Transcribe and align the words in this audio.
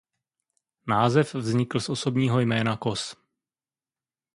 Název 0.87 1.33
vznikl 1.33 1.79
z 1.79 1.89
osobního 1.89 2.39
jména 2.39 2.77
Kos. 2.77 3.15